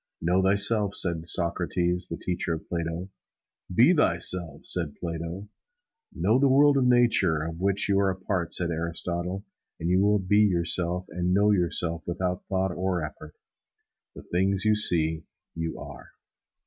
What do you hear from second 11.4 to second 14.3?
yourself without thought or effort. The